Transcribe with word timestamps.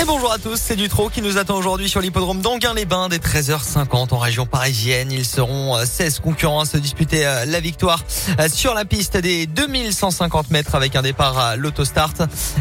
Et 0.00 0.04
bonjour 0.04 0.30
à 0.30 0.38
tous, 0.38 0.54
c'est 0.54 0.76
Dutro 0.76 1.08
qui 1.08 1.22
nous 1.22 1.38
attend 1.38 1.56
aujourd'hui 1.56 1.88
sur 1.88 2.00
l'hippodrome 2.00 2.40
d'Anguin-les-Bains 2.40 3.08
dès 3.08 3.18
13h50 3.18 4.14
en 4.14 4.18
région 4.18 4.46
parisienne. 4.46 5.10
Ils 5.10 5.24
seront 5.24 5.76
16 5.84 6.20
concurrents 6.20 6.60
à 6.60 6.66
se 6.66 6.76
disputer 6.76 7.26
euh, 7.26 7.44
la 7.46 7.58
victoire 7.58 8.04
euh, 8.38 8.48
sur 8.48 8.74
la 8.74 8.84
piste 8.84 9.16
des 9.16 9.46
2150 9.46 10.50
mètres 10.50 10.76
avec 10.76 10.94
un 10.94 11.02
départ 11.02 11.36
à 11.36 11.56
l'autostart. 11.56 12.12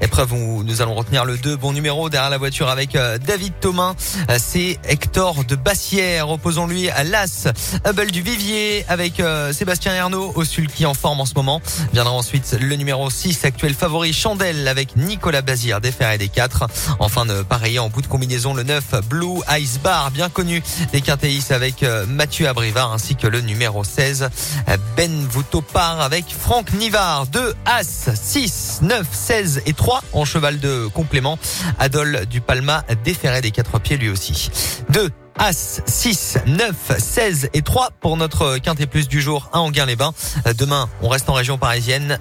Épreuve 0.00 0.32
où 0.32 0.62
nous 0.62 0.80
allons 0.80 0.94
retenir 0.94 1.24
le 1.24 1.36
2 1.36 1.56
bon 1.56 1.72
numéro 1.72 2.08
derrière 2.08 2.30
la 2.30 2.38
voiture 2.38 2.68
avec 2.68 2.94
euh, 2.94 3.18
David 3.18 3.54
Thomas. 3.60 3.94
C'est 4.38 4.78
Hector 4.84 5.44
de 5.44 5.56
Bassière. 5.56 6.30
Opposons-lui 6.30 6.88
à 6.90 7.02
l'As 7.02 7.48
Hubble 7.84 8.12
du 8.12 8.22
Vivier 8.22 8.84
avec 8.88 9.20
Sébastien 9.52 9.92
Ernaud 9.92 10.32
au 10.36 10.44
sulky 10.44 10.86
en 10.86 10.94
forme 10.94 11.20
en 11.20 11.26
ce 11.26 11.34
moment. 11.34 11.60
Viendra 11.92 12.12
ensuite 12.12 12.56
le 12.60 12.76
numéro 12.76 13.10
6 13.10 13.44
actuel 13.44 13.74
favori 13.74 14.12
Chandelle 14.12 14.68
avec 14.68 14.94
Nicolas 14.96 15.42
Bazir 15.42 15.80
des 15.80 15.90
Ferrés 15.90 16.18
des 16.18 16.28
4. 16.28 16.66
Enfin 17.00 17.23
pareil 17.48 17.78
en 17.78 17.88
bout 17.88 18.02
de 18.02 18.06
combinaison 18.06 18.54
le 18.54 18.62
9 18.62 19.06
Blue 19.08 19.40
Ice 19.58 19.78
Bar 19.82 20.10
bien 20.10 20.28
connu 20.28 20.62
des 20.92 21.00
Quintéis 21.00 21.44
avec 21.50 21.82
euh, 21.82 22.06
Mathieu 22.06 22.48
Abrivard 22.48 22.92
ainsi 22.92 23.16
que 23.16 23.26
le 23.26 23.40
numéro 23.40 23.84
16 23.84 24.28
Ben 24.96 25.26
Voutopar 25.28 26.00
avec 26.00 26.26
Franck 26.28 26.72
Nivard 26.74 27.26
2 27.28 27.54
As 27.66 28.10
6 28.14 28.80
9 28.82 29.06
16 29.10 29.62
et 29.66 29.72
3 29.72 30.02
en 30.12 30.24
cheval 30.24 30.60
de 30.60 30.86
complément 30.88 31.38
Adol 31.78 32.26
du 32.26 32.40
Palma 32.40 32.84
déféré 33.04 33.40
des 33.40 33.50
quatre 33.50 33.78
pieds 33.80 33.96
lui 33.96 34.08
aussi 34.08 34.50
2 34.90 35.10
As 35.36 35.82
6, 35.84 36.38
9, 36.46 36.74
16 36.96 37.50
et 37.54 37.62
3 37.62 37.90
pour 38.00 38.16
notre 38.16 38.58
quintet 38.58 38.86
plus 38.86 39.08
du 39.08 39.20
jour 39.20 39.50
à 39.52 39.60
Anguin-les-Bains. 39.60 40.14
Demain, 40.56 40.88
on 41.02 41.08
reste 41.08 41.28
en 41.28 41.32
région 41.32 41.58
parisienne. 41.58 42.18